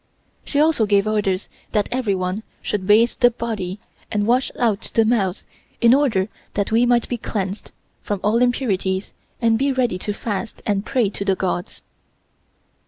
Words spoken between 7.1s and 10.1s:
cleansed from all impurities and be ready